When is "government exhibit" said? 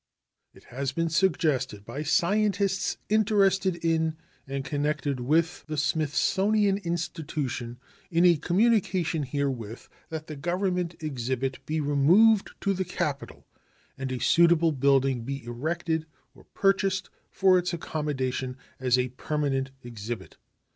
10.35-11.63